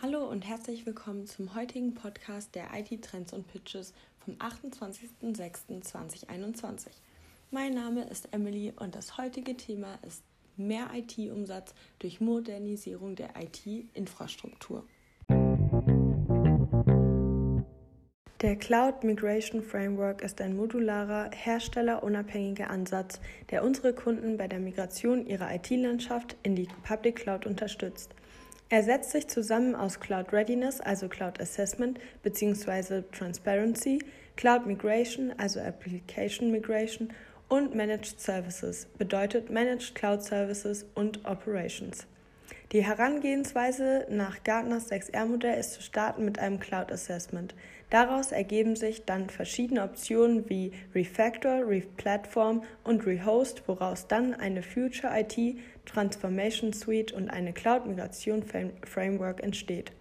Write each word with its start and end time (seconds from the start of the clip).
Hallo 0.00 0.28
und 0.28 0.46
herzlich 0.46 0.86
willkommen 0.86 1.26
zum 1.26 1.56
heutigen 1.56 1.92
Podcast 1.92 2.54
der 2.54 2.68
IT 2.72 3.02
Trends 3.02 3.32
und 3.32 3.48
Pitches 3.48 3.92
vom 4.20 4.34
28.06.2021. 4.34 6.86
Mein 7.50 7.74
Name 7.74 8.04
ist 8.04 8.32
Emily 8.32 8.72
und 8.76 8.94
das 8.94 9.18
heutige 9.18 9.56
Thema 9.56 9.98
ist 10.06 10.22
mehr 10.56 10.86
IT-Umsatz 10.94 11.74
durch 11.98 12.20
Modernisierung 12.20 13.16
der 13.16 13.30
IT-Infrastruktur. 13.42 14.84
Der 18.40 18.54
Cloud 18.54 19.02
Migration 19.02 19.64
Framework 19.64 20.22
ist 20.22 20.40
ein 20.40 20.54
modularer, 20.54 21.32
herstellerunabhängiger 21.32 22.70
Ansatz, 22.70 23.20
der 23.50 23.64
unsere 23.64 23.92
Kunden 23.92 24.36
bei 24.36 24.46
der 24.46 24.60
Migration 24.60 25.26
ihrer 25.26 25.52
IT-Landschaft 25.52 26.36
in 26.44 26.54
die 26.54 26.68
Public 26.84 27.16
Cloud 27.16 27.46
unterstützt. 27.46 28.14
Er 28.70 28.82
setzt 28.82 29.12
sich 29.12 29.26
zusammen 29.28 29.74
aus 29.74 29.98
Cloud 29.98 30.30
Readiness, 30.30 30.82
also 30.82 31.08
Cloud 31.08 31.40
Assessment 31.40 31.98
bzw. 32.22 33.02
Transparency, 33.12 33.98
Cloud 34.36 34.66
Migration, 34.66 35.32
also 35.38 35.58
Application 35.60 36.50
Migration 36.50 37.08
und 37.48 37.74
Managed 37.74 38.20
Services, 38.20 38.86
bedeutet 38.98 39.48
Managed 39.48 39.94
Cloud 39.94 40.22
Services 40.22 40.84
und 40.94 41.24
Operations. 41.24 42.06
Die 42.72 42.84
Herangehensweise 42.84 44.04
nach 44.10 44.44
Gartners 44.44 44.92
6R-Modell 44.92 45.58
ist 45.58 45.72
zu 45.72 45.80
starten 45.80 46.26
mit 46.26 46.38
einem 46.38 46.60
Cloud 46.60 46.92
Assessment. 46.92 47.54
Daraus 47.88 48.30
ergeben 48.30 48.76
sich 48.76 49.06
dann 49.06 49.30
verschiedene 49.30 49.82
Optionen 49.82 50.50
wie 50.50 50.72
Refactor, 50.94 51.66
Replatform 51.66 52.62
und 52.84 53.06
Rehost, 53.06 53.62
woraus 53.66 54.06
dann 54.06 54.34
eine 54.34 54.62
Future 54.62 55.18
IT 55.18 55.56
Transformation 55.86 56.74
Suite 56.74 57.12
und 57.12 57.30
eine 57.30 57.54
Cloud 57.54 57.86
Migration 57.86 58.42
Framework 58.84 59.42
entsteht. 59.42 59.92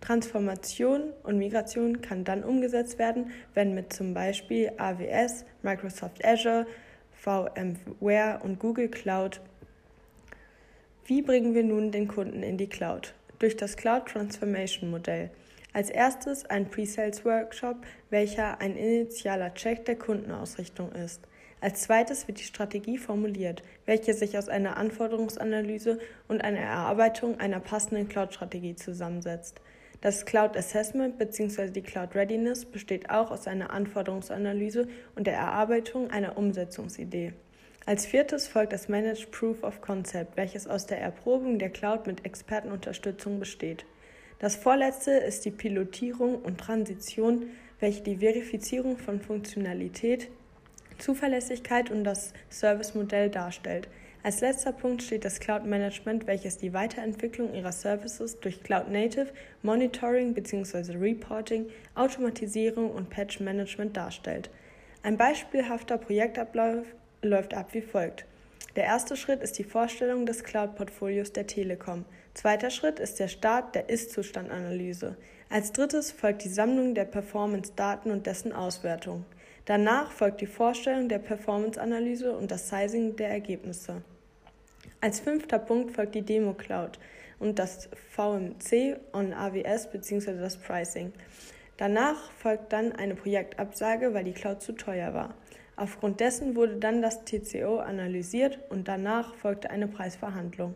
Transformation 0.00 1.12
und 1.22 1.36
Migration 1.36 2.00
kann 2.00 2.24
dann 2.24 2.44
umgesetzt 2.44 2.98
werden, 2.98 3.30
wenn 3.52 3.74
mit 3.74 3.92
zum 3.92 4.14
Beispiel 4.14 4.72
AWS, 4.78 5.44
Microsoft 5.60 6.24
Azure, 6.24 6.66
VMware 7.12 8.40
und 8.42 8.58
Google 8.58 8.88
Cloud 8.88 9.42
wie 11.08 11.22
bringen 11.22 11.54
wir 11.54 11.62
nun 11.62 11.92
den 11.92 12.08
Kunden 12.08 12.42
in 12.42 12.58
die 12.58 12.68
Cloud? 12.68 13.14
Durch 13.38 13.56
das 13.56 13.76
Cloud 13.76 14.06
Transformation 14.06 14.90
Modell. 14.90 15.30
Als 15.72 15.88
erstes 15.88 16.44
ein 16.46 16.68
Pre-Sales 16.68 17.24
Workshop, 17.24 17.76
welcher 18.10 18.60
ein 18.60 18.76
initialer 18.76 19.54
Check 19.54 19.84
der 19.84 19.96
Kundenausrichtung 19.96 20.90
ist. 20.90 21.20
Als 21.60 21.82
zweites 21.82 22.26
wird 22.26 22.40
die 22.40 22.44
Strategie 22.44 22.98
formuliert, 22.98 23.62
welche 23.84 24.14
sich 24.14 24.36
aus 24.36 24.48
einer 24.48 24.76
Anforderungsanalyse 24.78 26.00
und 26.26 26.42
einer 26.42 26.58
Erarbeitung 26.58 27.38
einer 27.38 27.60
passenden 27.60 28.08
Cloud-Strategie 28.08 28.74
zusammensetzt. 28.74 29.60
Das 30.00 30.26
Cloud 30.26 30.56
Assessment 30.56 31.18
bzw. 31.18 31.70
die 31.70 31.82
Cloud 31.82 32.16
Readiness 32.16 32.64
besteht 32.64 33.10
auch 33.10 33.30
aus 33.30 33.46
einer 33.46 33.70
Anforderungsanalyse 33.70 34.88
und 35.14 35.28
der 35.28 35.34
Erarbeitung 35.34 36.10
einer 36.10 36.36
Umsetzungsidee. 36.36 37.32
Als 37.88 38.04
viertes 38.04 38.48
folgt 38.48 38.72
das 38.72 38.88
Managed 38.88 39.30
Proof 39.30 39.62
of 39.62 39.80
Concept, 39.80 40.36
welches 40.36 40.66
aus 40.66 40.86
der 40.86 41.00
Erprobung 41.00 41.60
der 41.60 41.70
Cloud 41.70 42.08
mit 42.08 42.26
Expertenunterstützung 42.26 43.38
besteht. 43.38 43.86
Das 44.40 44.56
vorletzte 44.56 45.12
ist 45.12 45.44
die 45.44 45.52
Pilotierung 45.52 46.42
und 46.42 46.58
Transition, 46.58 47.44
welche 47.78 48.02
die 48.02 48.16
Verifizierung 48.16 48.98
von 48.98 49.20
Funktionalität, 49.20 50.28
Zuverlässigkeit 50.98 51.92
und 51.92 52.02
das 52.02 52.32
Servicemodell 52.50 53.30
darstellt. 53.30 53.86
Als 54.24 54.40
letzter 54.40 54.72
Punkt 54.72 55.04
steht 55.04 55.24
das 55.24 55.38
Cloud 55.38 55.64
Management, 55.64 56.26
welches 56.26 56.58
die 56.58 56.72
Weiterentwicklung 56.72 57.54
ihrer 57.54 57.70
Services 57.70 58.40
durch 58.40 58.64
Cloud 58.64 58.90
Native, 58.90 59.28
Monitoring 59.62 60.34
bzw. 60.34 60.96
Reporting, 60.96 61.66
Automatisierung 61.94 62.90
und 62.90 63.10
Patch 63.10 63.38
Management 63.38 63.96
darstellt. 63.96 64.50
Ein 65.04 65.16
beispielhafter 65.16 65.98
Projektablauf 65.98 66.84
läuft 67.22 67.54
ab 67.54 67.68
wie 67.72 67.82
folgt. 67.82 68.24
Der 68.76 68.84
erste 68.84 69.16
Schritt 69.16 69.40
ist 69.42 69.58
die 69.58 69.64
Vorstellung 69.64 70.26
des 70.26 70.44
Cloud-Portfolios 70.44 71.32
der 71.32 71.46
Telekom. 71.46 72.04
Zweiter 72.34 72.68
Schritt 72.68 73.00
ist 73.00 73.18
der 73.18 73.28
Start 73.28 73.74
der 73.74 73.88
Ist-Zustand-Analyse. 73.88 75.16
Als 75.48 75.72
drittes 75.72 76.12
folgt 76.12 76.44
die 76.44 76.50
Sammlung 76.50 76.94
der 76.94 77.06
Performance-Daten 77.06 78.10
und 78.10 78.26
dessen 78.26 78.52
Auswertung. 78.52 79.24
Danach 79.64 80.12
folgt 80.12 80.42
die 80.42 80.46
Vorstellung 80.46 81.08
der 81.08 81.18
Performance-Analyse 81.18 82.36
und 82.36 82.50
das 82.50 82.68
Sizing 82.68 83.16
der 83.16 83.30
Ergebnisse. 83.30 84.02
Als 85.00 85.20
fünfter 85.20 85.58
Punkt 85.58 85.92
folgt 85.92 86.14
die 86.14 86.22
Demo-Cloud 86.22 86.98
und 87.38 87.58
das 87.58 87.88
VMC 88.14 88.98
on 89.12 89.32
AWS 89.32 89.90
bzw. 89.90 90.38
das 90.38 90.56
Pricing. 90.56 91.12
Danach 91.76 92.30
folgt 92.32 92.72
dann 92.72 92.92
eine 92.92 93.14
Projektabsage, 93.14 94.14
weil 94.14 94.24
die 94.24 94.32
Cloud 94.32 94.62
zu 94.62 94.72
teuer 94.72 95.14
war. 95.14 95.34
Aufgrund 95.76 96.20
dessen 96.20 96.56
wurde 96.56 96.76
dann 96.76 97.02
das 97.02 97.24
TCO 97.24 97.78
analysiert 97.78 98.58
und 98.70 98.88
danach 98.88 99.34
folgte 99.34 99.68
eine 99.68 99.86
Preisverhandlung, 99.86 100.74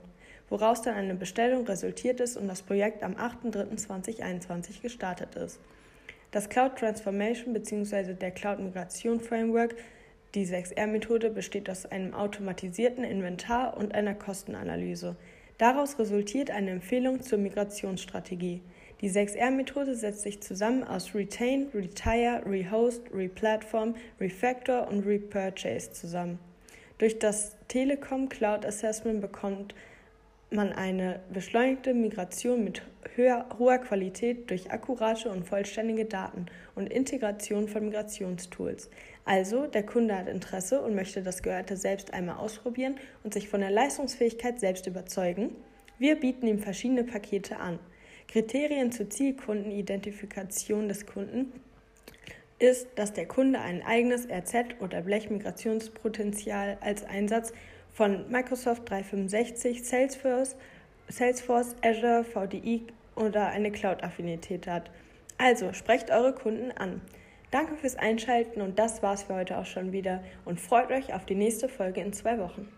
woraus 0.50 0.82
dann 0.82 0.94
eine 0.94 1.14
Bestellung 1.14 1.66
resultiert 1.66 2.20
ist 2.20 2.36
und 2.36 2.46
das 2.48 2.60
Projekt 2.60 3.02
am 3.02 3.14
8.3.2021 3.14 4.82
gestartet 4.82 5.36
ist. 5.36 5.58
Das 6.32 6.50
Cloud 6.50 6.76
Transformation 6.76 7.54
bzw. 7.54 8.12
der 8.12 8.30
Cloud 8.30 8.60
Migration 8.60 9.20
Framework, 9.20 9.74
die 10.34 10.46
6R-Methode, 10.46 11.30
besteht 11.30 11.70
aus 11.70 11.86
einem 11.86 12.12
automatisierten 12.12 13.02
Inventar 13.02 13.76
und 13.78 13.94
einer 13.94 14.14
Kostenanalyse. 14.14 15.16
Daraus 15.56 15.98
resultiert 15.98 16.50
eine 16.50 16.70
Empfehlung 16.70 17.22
zur 17.22 17.38
Migrationsstrategie. 17.38 18.62
Die 19.00 19.10
6R-Methode 19.10 19.94
setzt 19.94 20.22
sich 20.22 20.42
zusammen 20.42 20.84
aus 20.84 21.14
Retain, 21.14 21.68
Retire, 21.72 22.42
Rehost, 22.44 23.02
Replatform, 23.14 23.94
Refactor 24.20 24.88
und 24.88 25.06
Repurchase 25.06 25.92
zusammen. 25.92 26.38
Durch 26.98 27.18
das 27.18 27.56
Telekom 27.68 28.28
Cloud 28.28 28.66
Assessment 28.66 29.22
bekommt 29.22 29.74
man 30.50 30.72
eine 30.72 31.20
beschleunigte 31.32 31.94
Migration 31.94 32.62
mit 32.62 32.82
höher, 33.14 33.46
hoher 33.58 33.78
Qualität 33.78 34.50
durch 34.50 34.70
akkurate 34.70 35.30
und 35.30 35.46
vollständige 35.46 36.04
Daten 36.04 36.46
und 36.74 36.92
Integration 36.92 37.68
von 37.68 37.86
Migrationstools. 37.86 38.90
Also, 39.24 39.66
der 39.66 39.84
Kunde 39.84 40.16
hat 40.18 40.28
Interesse 40.28 40.82
und 40.82 40.94
möchte 40.94 41.22
das 41.22 41.42
Gehörte 41.42 41.76
selbst 41.78 42.12
einmal 42.12 42.36
ausprobieren 42.36 42.96
und 43.24 43.32
sich 43.32 43.48
von 43.48 43.60
der 43.60 43.70
Leistungsfähigkeit 43.70 44.60
selbst 44.60 44.86
überzeugen. 44.86 45.56
Wir 45.98 46.16
bieten 46.16 46.46
ihm 46.46 46.58
verschiedene 46.58 47.04
Pakete 47.04 47.58
an. 47.58 47.78
Kriterien 48.30 48.92
zur 48.92 49.10
Zielkundenidentifikation 49.10 50.86
des 50.86 51.04
Kunden 51.04 51.52
ist, 52.60 52.86
dass 52.94 53.12
der 53.12 53.26
Kunde 53.26 53.58
ein 53.58 53.82
eigenes 53.82 54.28
RZ- 54.28 54.78
oder 54.78 55.00
Blechmigrationspotenzial 55.00 56.78
als 56.80 57.02
Einsatz 57.02 57.52
von 57.92 58.30
Microsoft 58.30 58.88
365, 58.88 59.82
Salesforce, 59.82 60.54
Salesforce, 61.08 61.74
Azure, 61.82 62.22
VDI 62.22 62.86
oder 63.16 63.48
eine 63.48 63.72
Cloud-Affinität 63.72 64.68
hat. 64.68 64.92
Also 65.36 65.72
sprecht 65.72 66.12
eure 66.12 66.32
Kunden 66.32 66.70
an. 66.70 67.00
Danke 67.50 67.74
fürs 67.74 67.96
Einschalten 67.96 68.60
und 68.60 68.78
das 68.78 69.02
war's 69.02 69.24
für 69.24 69.34
heute 69.34 69.58
auch 69.58 69.66
schon 69.66 69.90
wieder 69.90 70.22
und 70.44 70.60
freut 70.60 70.92
euch 70.92 71.12
auf 71.14 71.26
die 71.26 71.34
nächste 71.34 71.68
Folge 71.68 72.00
in 72.00 72.12
zwei 72.12 72.38
Wochen. 72.38 72.68